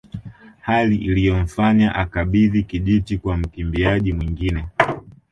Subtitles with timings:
[0.61, 4.65] Hali iliyomfanya akabidhi kijiti kwa mkimbiaji mwingine